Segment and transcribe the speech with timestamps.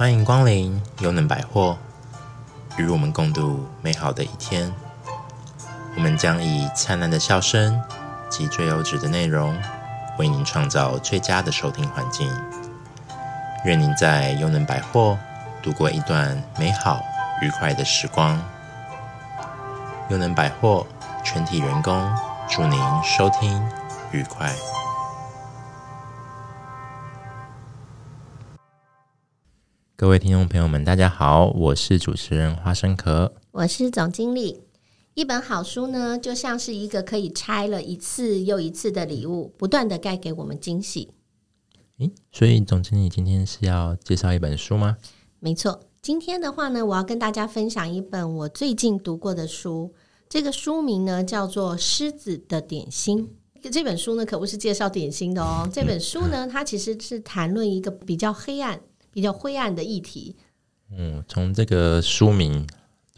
[0.00, 1.76] 欢迎光临优能百货，
[2.78, 4.72] 与我们共度美好的一天。
[5.94, 7.78] 我们将以灿烂的笑声
[8.30, 9.54] 及最优质的内容，
[10.18, 12.34] 为您创造最佳的收听环境。
[13.66, 15.18] 愿您在优能百货
[15.62, 16.98] 度过一段美好
[17.42, 18.42] 愉快的时光。
[20.08, 20.86] 优能百货
[21.22, 22.10] 全体员工
[22.48, 23.62] 祝您收听
[24.12, 24.50] 愉快。
[30.00, 34.62] 各位听众朋友们，大家好，我是主持人花生壳，我是总经理。
[35.12, 41.10] 一本好书呢，就像是一个可以拆了一次又一次的礼物，不断的带给我们惊喜。
[41.98, 44.96] 诶，所以总经理今天是要介绍一本书吗？
[45.38, 49.92] 没错，今天的话呢，我要跟大家分享一本我最近读过的书。
[50.30, 53.28] 这个书名呢，叫做《狮子的点心》。
[53.70, 55.68] 这本书呢，可不是介绍点心的哦。
[55.70, 58.80] 这本书呢，它其实是谈论一个比较黑暗。
[59.12, 60.36] 比较灰暗的议题，
[60.96, 62.66] 嗯，从这个书名，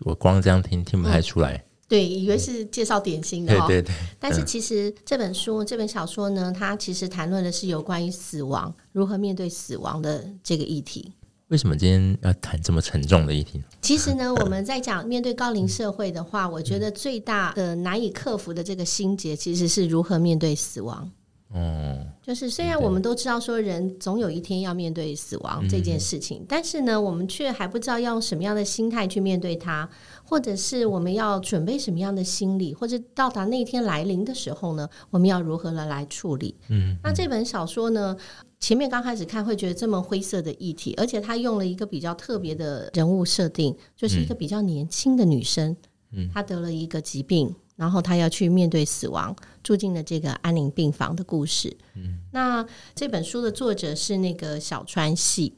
[0.00, 3.94] 我光这样听听不太出来，嗯、对，以为是介绍点心的、哦，对对对。
[4.18, 11.12] 但是其实这本书、这本小说呢，它其实谈论的是有关于死亡，如何面对死亡的这个议题。
[11.48, 13.62] 为什么今天要谈这么沉重的议题？
[13.82, 21.10] 其实呢，我们在讲面对高龄社会的话，我觉得最大的难以克服的这个心结，其实是如何面对死亡。
[21.54, 29.86] 哦，就是虽然我们都知道说人总有一天要面对死亡这件事情，但是呢，我们却还不知道要用什么样的心态去面对它，
[30.24, 36.56] 或者是我们要准备什么样的心理，或者到达那一天来临的时候呢，我们要如何的来处理？
[36.68, 38.16] 嗯，那这本小说呢，
[38.58, 45.76] 前面刚开始看会觉得这么灰色的议题，而且他用了一个比较特别的人物设定，就是一个比较年轻的女生，
[46.12, 47.54] 嗯，她得了一个疾病。
[47.76, 51.76] 然后他要去面对死亡，住进了这个安宁病房的故事。
[51.94, 52.64] 嗯，那
[52.94, 55.54] 这本书的作者是那个小川系，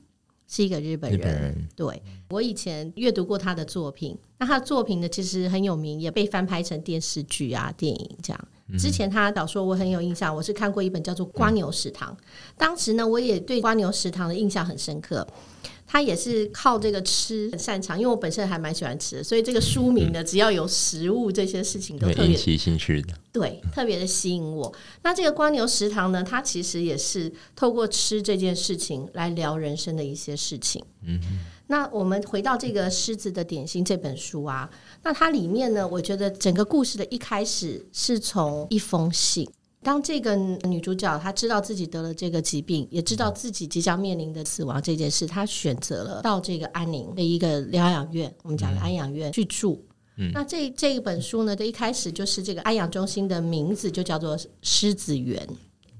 [0.46, 1.20] 是一个日本人。
[1.20, 1.68] 本人。
[1.74, 8.48] 对，我以前阅读过他的作品，那他的作品呢，其实很有名，也被翻拍成电视剧啊、电影这样。
[8.78, 12.16] 之前他导说我很有印象，我是看过一本叫做《瓜牛食堂》，
[12.56, 15.26] 当时呢，我也对瓜牛食堂的印象很深刻。
[15.94, 24.74] 他也是靠这个吃很擅长，因为我本身还蛮喜欢吃的，所以这个书名呢，只要有食物这些事情都特别引起兴趣的，对，特别的吸引我。
[25.04, 30.84] 那这个蜗牛食堂呢，它其实也是透过吃这件事情来聊人生的一些事情。
[31.06, 31.20] 嗯，
[31.68, 34.68] 那我们回到这个《狮子的点心》这本书啊，
[35.04, 39.48] 那它里面呢，我觉得整个故事的一开始是从一封信。
[39.84, 49.84] 当这个女主角她知道自己得了这个疾病，也知道自己即将面临的死亡这件事，她选择了到这个安宁的一个疗养院，我们讲的安养院去住。
[50.16, 55.46] 嗯，那这这一本书呢，的一开始就是这个安养中心的名字就叫做狮子园，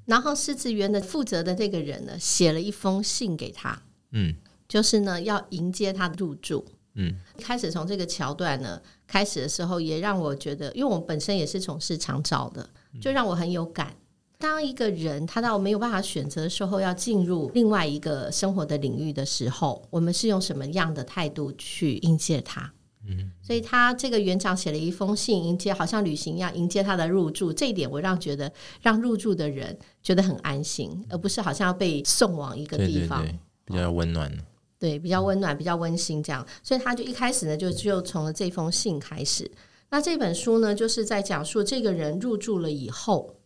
[0.07, 4.35] 然后狮子园的负责的这个人呢，写了一封信给他，嗯，
[4.67, 6.65] 就是呢要迎接他的入住。
[6.95, 12.71] 嗯，开始从这个桥段呢开始的时候，也让我觉得，因为我本身也是从事长照的。
[13.01, 13.95] 就让我很有感。
[14.39, 22.71] 当一个人他到没有办法选择的时候，要进入另外一个生活的领域的时候，我们是用什么样的态度去迎接他？
[23.07, 27.53] 嗯，所以他这个园长写了一封信迎接，好像旅行一样迎接他的入住。
[27.53, 34.33] 这一点我让觉得让入住的人觉得很安心，而不是好像要被送往一个地方，对对对，比较温暖。
[34.79, 36.47] 对，比较温暖，比较温馨这样。
[36.63, 39.51] 所以他就一开始呢，就就从了这封信开始。
[39.95, 43.37] 那这本书呢，就是在讲述这个人入住了以后，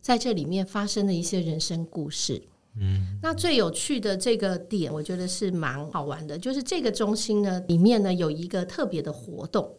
[0.00, 2.40] 在这里面发生的一些人生故事。
[2.76, 9.78] 嗯，那最有趣的这个点，我觉得是蛮好玩的，就是这个中心呢，里面呢有一个特别的活动，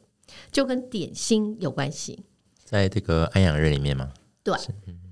[0.51, 2.25] 就跟点心有关系。
[2.65, 4.11] 在这个安养日里面吗？
[4.43, 4.53] 对，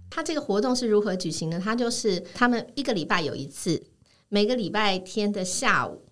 [0.09, 1.61] 他这个活动是如何举行呢？
[1.63, 3.81] 他就是他们一个礼拜有一次，
[4.27, 6.04] 每个礼拜天的下午。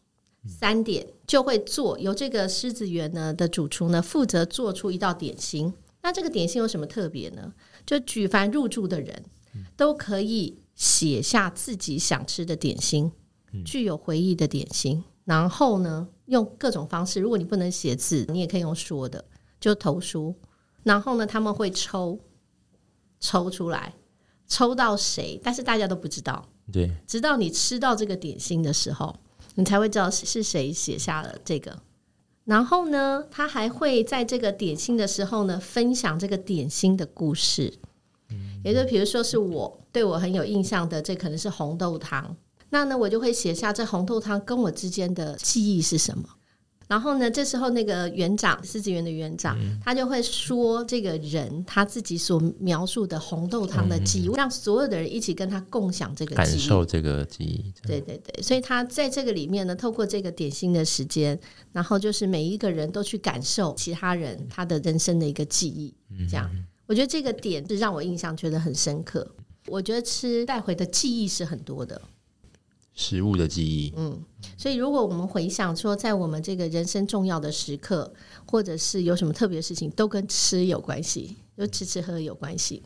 [0.45, 5.73] 三点就会做，由这个狮子园呢的主厨呢负责做出一道点心。
[6.01, 7.53] 那这个点心有什么特别呢？
[7.85, 9.23] 就举凡入住的人
[9.77, 13.09] 都可以写下自己想吃的点心，
[13.65, 15.01] 具有回忆的点心。
[15.23, 19.23] 然后呢，用各种方式，如果你不能写字，你也可以用说的，
[19.61, 20.35] 就投书。
[20.83, 22.19] 然后呢，他们会抽
[23.21, 23.93] 抽出来，
[24.45, 26.45] 抽到谁，但是大家都不知道。
[26.73, 29.15] 对，直到你吃到这个点心的时候。
[29.55, 31.79] 你才会知道是谁写下了这个，
[32.45, 37.73] 然后呢，他还会在这个点心的时候呢，分享这个点心的故事。
[38.63, 42.35] 也就比如说是我对我很有印象的，这可能是红豆汤。
[42.69, 46.23] 那呢，我就会写下这红豆汤跟我之间的记忆是什么。
[46.93, 57.73] 然后呢，这时候那个园长，狮子园的园长，嗯、他就会说这个人他自己所描述的红豆汤的记忆，嗯、让所有的人一起跟他共享这个记忆，感受这个记忆。
[57.87, 61.39] 对对对，所以他在这个里面呢，透过这个点心的时间，
[61.71, 65.91] 然后就是每一个人都去感受其他人他的人生的一个记忆，
[66.29, 69.27] 这样，嗯、我觉得这个点是让我印象觉得很深刻。
[69.65, 71.99] 我觉得吃带回的记忆是很多的。
[72.93, 74.21] 食物的记忆，嗯，
[74.55, 78.13] 所以如果我们回想说，在我们这个人生重要的时刻，
[78.45, 82.83] 或者是有什么特别的事情，都跟吃有关系，就吃吃喝喝有关系。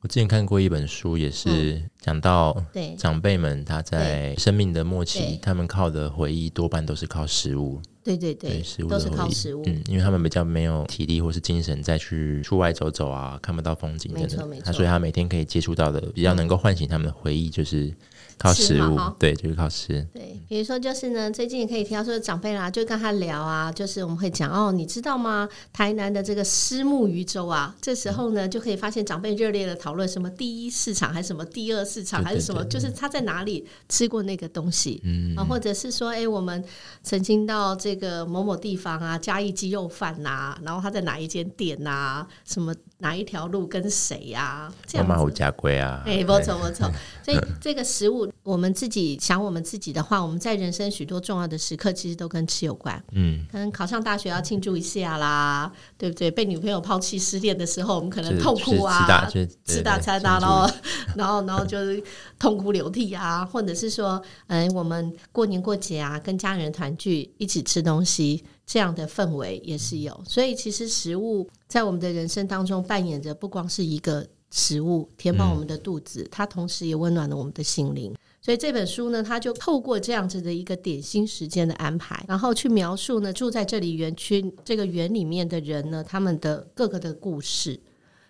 [0.00, 2.94] 我之前看过一本书，也是讲到对。
[2.96, 7.80] 长辈们他在生命的末期，他们靠的回忆多半都是靠食物。
[8.06, 9.62] 对对对，都是靠食物。
[9.66, 14.28] 嗯，因为他们比较没有体力或是精神再去出外走走啊，看不到风景，真的。
[14.28, 14.62] 没错没错。
[14.64, 17.92] 他所以他每天可以接触到的，比较能够唤醒他们的回忆，就是。
[18.38, 20.06] 靠食物，对，就是靠吃。
[20.12, 25.48] 对，比如说就是呢，最近也可以听到说长辈啦，就跟他聊啊，就是我们会讲哦，你知道吗？
[25.72, 36.62] 台南的这个虱目鱼粥啊，这时候呢就可以发现长辈热烈的讨论什么第一市场还是什么第二市场还是什么，就是他在哪里吃过那个东西，嗯啊，或者是说，哎，我们
[37.02, 44.72] 曾经到这个某某地方啊，嘉义鸡肉饭呐，然后他在哪一间店呐，什么哪一条路跟谁呀？
[44.86, 45.12] 这样子。
[45.12, 46.90] 马虎家规啊，哎，不错不错，
[47.24, 48.30] 所以这个食物。
[48.42, 53.02] 我们自己想我们自己的话，我们在人生许多重要的时刻，其实都跟吃有关。
[53.10, 56.30] 嗯，可能考上大学要庆祝一下啦，对不对？
[56.30, 59.28] 被女朋友抛弃失恋的时候，我们可能痛哭啊，
[59.64, 60.70] 吃大餐啊，然后
[61.16, 62.00] 然后然后就是
[62.38, 70.20] 痛哭流涕啊，或者是说，嗯，我们过年过节啊，跟家人团聚一起吃东西，这样的氛围也是有。
[70.26, 78.14] 所以，其实食物在我们的人生当中扮演着不光是一个食物填饱我们的肚子，它同时也温暖了我们的心灵。
[78.42, 87.80] 所以这本书呢，它就透过这样子的一个点心时间的安排，然后去描述呢住在这里园区这个园里面的人呢，他们的各个的故事，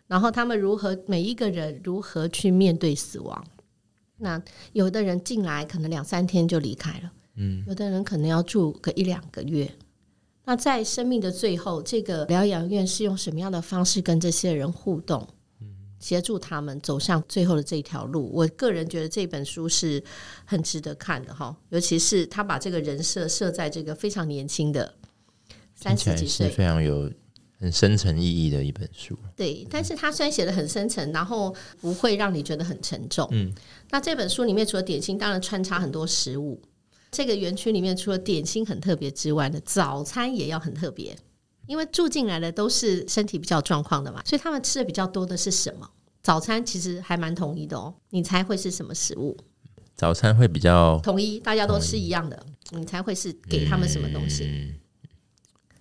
[0.06, 3.44] 然后他们如何每一个人如何去面对死亡。
[4.18, 4.42] 那
[4.72, 9.70] 有的人进来可能两三天就离开了，嗯，有的人可能要住个一两个月。
[10.44, 15.28] 那在生命的最后，这个疗养院是用什么样的方式跟这些人互动？
[15.98, 20.00] 协助他们走上最后的这条路，我个人觉得这本书是
[20.44, 24.94] 很值得看的哈，尤其是他把这个人设设在这个非常年轻的
[25.74, 27.10] 三十几岁，非常有
[27.58, 29.18] 很深层意义的一本书。
[29.34, 33.28] 对，但是他虽然写的很深层，然后不会让你觉得很沉重。
[33.32, 33.52] 嗯，
[33.90, 36.60] 那这本书里面除了点心，当然穿插很多食物。
[37.10, 41.16] 这个园区里面除了点心很特别之外呢，早餐也要很特别。
[41.66, 45.90] 因为住进来的都是身体比较状况的嘛，所以他们吃的比较多的是什么？
[46.22, 47.92] 早餐其实还蛮统一的哦。
[48.10, 49.36] 你猜会是什么食物？
[49.96, 52.40] 早餐会比较统一，大家都吃一样的。
[52.70, 54.44] 你猜会是给他们什么东西？
[54.44, 54.74] 嗯，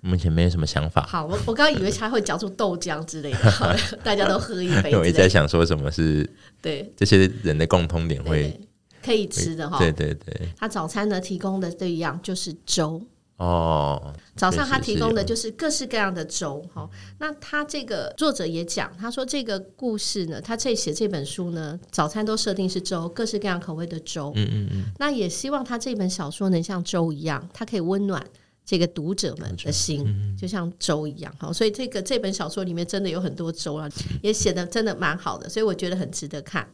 [0.06, 1.02] 目前没有什么想法。
[1.02, 3.40] 好，我我刚刚以为他会讲出豆浆之类的，
[4.04, 4.94] 大家都喝一杯。
[4.96, 6.30] 我一直在想说什么是
[6.62, 8.60] 对这些人的共通点会
[9.04, 9.80] 可以吃的哈。
[9.80, 13.02] 对对对，他早餐呢提供的这一样就是粥。
[13.38, 16.90] 哦，早上他提供的就是各式各样的粥哈。
[17.20, 24.32] 那他这个作者也讲，他说这个故事呢，他这写这本书呢，早餐都设定是粥，各式各样口味的粥。
[24.38, 24.84] 嗯嗯嗯。
[25.00, 28.26] 那也希望他这本小说能像粥一样，它可以温暖
[28.66, 31.54] 这个读者们的心，就像粥一样哈。
[31.54, 33.88] 所以这个这本小说里面真的有很多粥啊，
[34.24, 36.68] 也写的真的蛮好的，所以我觉得很值得看。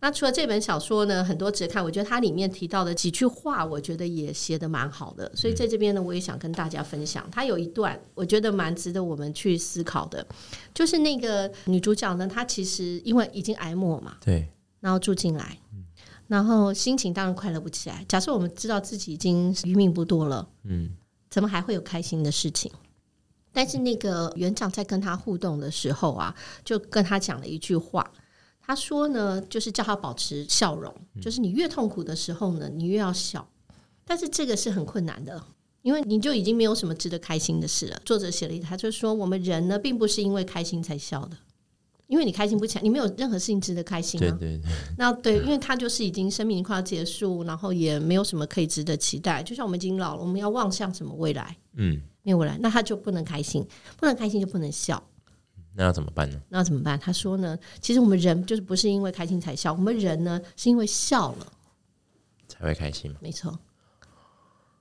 [0.00, 1.82] 那除了这本小说呢，很多值得看。
[1.82, 5.28] 我觉得它里面提到的几句话，我觉得也写的蛮好的。
[5.34, 7.28] 所以在这边呢，我也想跟大家分享。
[7.32, 10.24] 它有一段，我觉得蛮值得我们去思考的，
[10.72, 14.46] 就是那个女主角呢，她其实因为已经挨末嘛，对，
[14.78, 15.58] 然后住进来，
[16.28, 18.04] 然后心情当然快乐不起来。
[18.06, 20.90] 假设我们知道自己已经余命不多了，嗯，
[21.38, 22.68] 怎么还会有开心的事情？
[23.52, 28.12] 但是那个园长在跟他互动的时候啊，就跟他讲了一句话。
[28.60, 30.92] 他说呢，就是叫他保持笑容，
[31.22, 33.48] 就是你越痛苦的时候呢，你越要笑。
[34.04, 35.40] 但是这个是很困难的，
[35.82, 38.02] 因为你就已经没有什么值得开心的事了。
[38.04, 41.36] 作者写了一，他就说我们人呢，并不是因为开心才笑的，
[42.08, 44.28] 因为你开心不起来，你没有任何事情值得开心啊。
[44.30, 44.70] 对对对。
[44.96, 49.42] 那对，因为他就是已经生命快要结束，然后也没有什么可以值得期待。
[49.42, 51.56] 就像我们已经老了，我们要望向什么未来？
[51.74, 53.64] 嗯，没有未来，那他就不能开心，
[53.96, 55.02] 不能开心就不能笑。
[55.74, 56.40] 那要怎么办呢？
[56.48, 56.98] 那要怎么办？
[56.98, 61.46] 他说呢，其实我们人就是不是因为开心才笑，我们人呢是因为笑了
[62.48, 63.14] 才会开心。
[63.20, 63.56] 没错，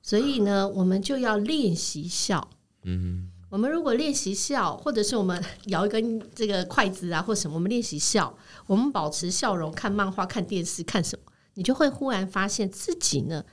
[0.02, 2.50] 所以呢，我们就要练习笑。
[2.84, 8.36] 嗯哼，我们如果练习笑，或者是我们咬一根这个筷子啊，或什么，我们练习笑，
[8.66, 13.44] 我们保持笑容，看漫画、看电视、看什么，你就会忽然发现自己呢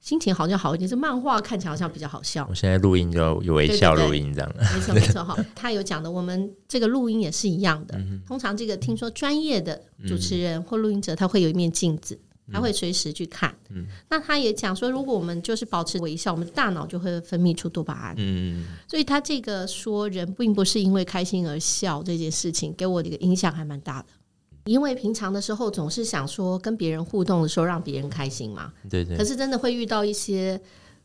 [0.00, 0.88] 心情好像好一点。
[0.88, 2.44] 是漫画看起来好像比较好笑。
[2.50, 5.36] 我现在录音就有微笑录音这样的，没错没错哈。
[5.54, 7.96] 他有讲的，我们这个录音也是一样的。
[8.26, 12.18] 通常这个听说专业的主持人或录音者，他会有一面镜子。
[12.50, 24.08] 他会随时去看，嗯，那他也讲说，如果我们就是保持微笑，我们大脑就会分泌出多巴胺，嗯，所以他这个说人并不是因为开心而笑这件事情，给我的一个影响还蛮大的，
[24.64, 30.60] 因为平常的时候总是想说跟别人互动的时候让别人开心嘛，对对，可是真的会遇到一些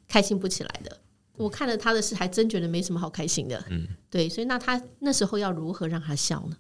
[0.08, 0.98] 开心不起来的，
[1.36, 6.58] 我看了他的事，还真觉得没什么好开心的，嗯，对，所以那他那时候要如何让他笑呢？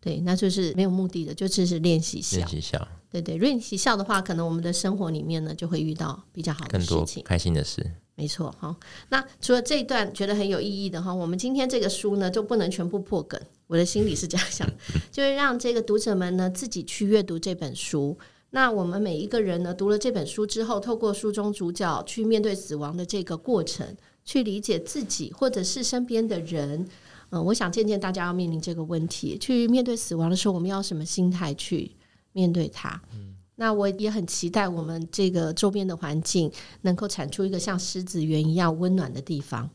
[0.00, 2.86] 对，那就是没有目的的，就只是练习笑，练习笑。
[3.14, 7.88] 对对，练习笑的话，可能我们的生活里面呢，就会遇到比较好的事情，开心的事。
[8.16, 8.76] 没错哈。
[9.10, 13.40] 那除了这一段觉得很有意义的哈，我们今天这个书呢，就不能全部破梗。
[13.68, 14.68] 我的心里是这样想，
[15.12, 18.18] 就是让这个读者们呢自己去阅读这本书。
[18.50, 26.84] 那我们每一个人呢，读了这本书之后，透过书中主角去面对死亡的这个过程，去理解自己或者是身边的人。
[27.30, 31.90] 嗯，我想渐渐大家要面临这个问题，去面对死亡的时候，我们要什么心态去
[32.34, 33.00] 面对它？
[33.14, 39.70] 嗯，那我也很期待我们这个周边的环境能够产出一个像狮子园一样温暖的地方，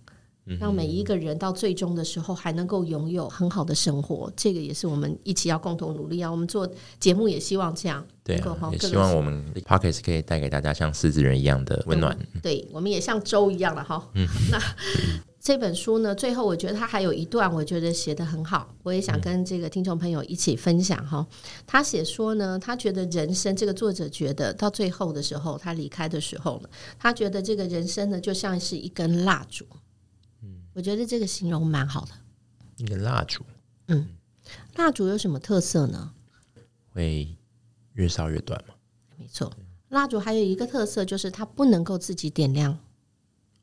[0.59, 4.31] 让每一个人到最终的时候还能够拥有很好的生活。
[4.35, 6.29] 这个也是我们一起要共同努力啊！
[6.29, 12.17] 我们做节目也希望这样，对啊，也希望我们 Podcast 可以带给大家像狮子人一样的温暖。
[12.33, 14.09] 嗯，对，我们也像舟一样了哈。
[14.15, 14.59] 嗯， 那。
[15.49, 21.25] 这本书呢，最后我觉得他还有一段，我觉得写得很好，我也想跟这个听众朋友一起分享哈。
[21.65, 29.65] 他写说呢，他觉得人生这个作者觉得到最后的时候，他离开的时候呢，他觉得这个人生呢就像是一根蜡烛。
[30.43, 32.11] 嗯，我觉得这个形容蛮好的。
[32.77, 33.43] 一根蜡烛，
[33.87, 34.07] 嗯，
[34.75, 36.13] 蜡烛有什么特色呢？
[36.91, 37.27] 会
[37.93, 38.75] 越烧越短吗？
[39.17, 39.51] 没错，
[39.87, 42.77] 蜡烛还有一个特色就是它不能够自己点亮。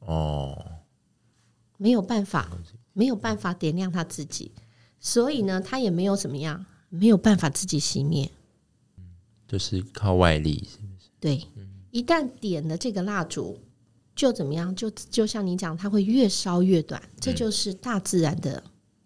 [0.00, 0.72] 哦。
[1.76, 2.50] 没有办法，
[2.92, 4.52] 没有办法点亮他自己，
[4.98, 8.30] 所以呢，他也没有怎么样，没有办法自己熄灭，
[9.46, 11.10] 就是靠外力，是不是？
[11.20, 11.46] 对，
[11.90, 13.58] 一旦点了这个蜡烛，
[14.14, 14.74] 就怎么样？
[14.74, 18.62] 就就像你讲，它会越烧越短，这就是大自然的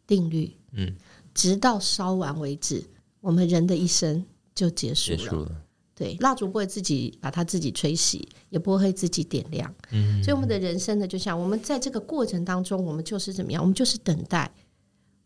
[0.06, 0.56] 定律。
[0.72, 0.94] 嗯，
[1.34, 2.84] 直到烧完为止，
[3.20, 4.24] 我们人的一生
[4.54, 5.18] 就结束了。
[5.18, 5.66] 结束了。
[6.00, 9.70] 对，蜡烛不会自己把它自己吹熄，也不会自己点亮。
[9.90, 13.62] 嗯，所以我们的人生呢，就像我们在这个过程当中，我们就是怎么样？
[13.62, 14.50] 我们就是等待，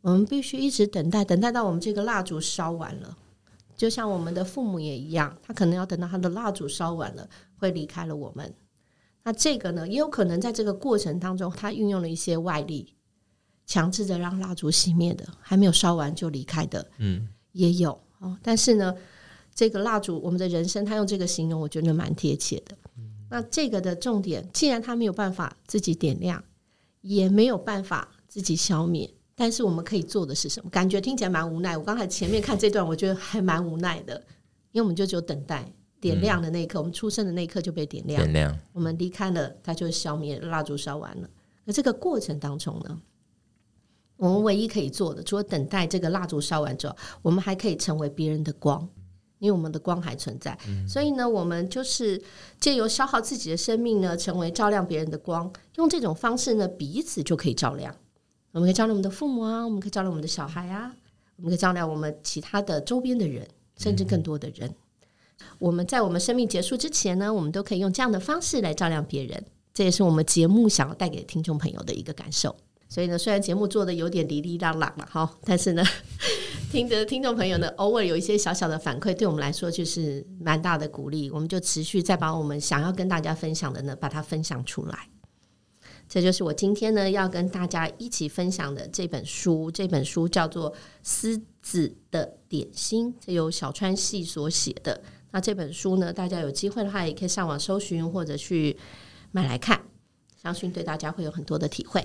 [0.01, 3.17] 我们必须一直等待，等待到我们这个蜡烛烧完了。
[3.77, 8.53] 就像我们的父母也一样，他可能要等到他的蜡烛烧完了，会离开了我们。
[9.23, 12.97] 那这个呢，也有可能在这个过程当中，他运用了一些外力，
[13.65, 16.85] 强制的让蜡烛熄灭的，还没有烧完就离开的。
[16.99, 18.93] 嗯，也有哦，但是呢。
[19.55, 22.77] 这个蜡烛，我们的人生，他用这个形容，我觉得蛮贴切的。
[23.31, 26.43] 那这个的重点，既然他没有办法自己点亮，
[27.01, 30.71] 也没有办法自己消灭，但是我们可以做的是什么？
[30.71, 31.77] 感觉听起来蛮无奈。
[31.77, 34.15] 我刚才前面看这段，我觉得还蛮无奈的，
[34.73, 41.29] 因为我们就只有等待点亮的那一刻，我们出生的那一刻就被点亮，点亮，我们离开了，它就消灭，蜡烛烧完了。
[41.65, 43.01] 那这个过程当中呢，
[44.17, 48.89] 我们唯一可以做的，除了等待这个蜡烛烧完之后，我们还可以成为别人的光。
[49.45, 52.21] 因为我们的光还存在，嗯，所以呢，我们就是
[52.59, 55.53] 借由消耗自己的生命呢，成为照亮别人的光。
[55.77, 57.95] 用这种方式呢，彼此就可以照亮。
[58.53, 60.91] 我们可以照亮我们的父母啊，我们可以照亮我们的小孩啊，
[61.37, 63.47] 我们可以照亮我们其他的周边的人，
[63.77, 64.71] 甚至更多的人。
[64.71, 64.75] 嗯。
[65.59, 69.45] 我们在我们生命结束之前呢，我们都可以用这样的方式来照亮别人。
[69.75, 72.57] 这也是我们节目想要带给听众朋友的一个感受。
[72.95, 75.83] 所以呢，虽然节目做的有点哩哩啦啦了哈，但是呢。
[76.71, 81.29] 听着，听众朋友呢，偶尔有一些小小的反馈，对我们来说就是蛮大的鼓励。
[81.29, 85.09] 我们就持续再把我们想要跟大家分享的呢，把它分享出来。
[86.09, 89.69] 这就是我今天呢要跟大家一起分享的这本书。
[89.73, 90.73] 这本书叫做
[91.03, 95.01] 《狮子的点心》，这由小川系所写的。
[95.33, 98.77] 那这本书呢，大家有机会的话，也可以上网搜寻或者去
[99.33, 99.81] 买来看，
[100.41, 102.05] 相信对大家会有很多的体会。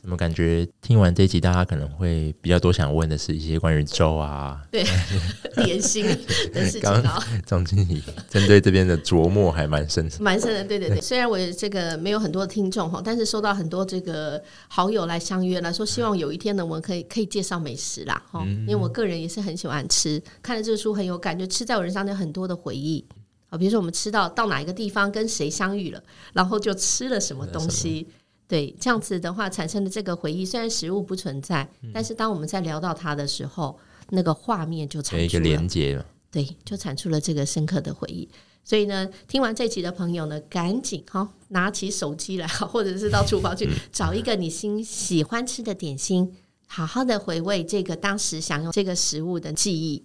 [0.00, 4.84] 怎么感觉听完这一集，大家可能会比较多想问的是一些关于粥啊，对
[5.64, 6.06] 点心
[6.52, 6.80] 的 事情。
[6.80, 7.02] 刚
[7.44, 10.64] 总经理针对这边的琢磨还蛮深，蛮深的。
[10.64, 23.04] 对对对，虽然我这个没有很多的听众哈，但是收到很多这个好友来相约来说，希望有一天呢，我们可以可以介绍美食啦哈，因为我个人也是很喜欢吃，看了这个书很有感觉，吃在我人生有很多的回忆
[23.50, 26.00] 啊，比如说我们吃到到哪一个地方跟谁相遇了，
[26.32, 28.06] 然后就吃了什么东西。
[28.48, 33.78] 对，这样子的话产生的这个回忆，虽然食物不存在，嗯、但是当我们在聊到它的时候，
[34.08, 36.06] 那个画面就产生了一个连接了。
[36.30, 38.26] 对，就产出了这个深刻的回忆。
[38.64, 46.34] 所以呢，听完这集的朋友呢，赶紧哈拿起手机来，或者是到厨房去找一个你心喜欢吃的点心，
[46.66, 50.02] 好好的回味这个当时享用这个食物的记忆，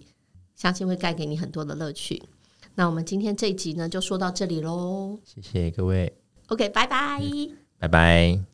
[0.54, 2.22] 相信会带给你很多的乐趣。
[2.74, 5.18] 那我们今天这一集呢，就说到这里喽。
[5.24, 6.12] 谢谢各位。
[6.48, 7.63] OK，拜拜。
[7.78, 8.53] 拜拜。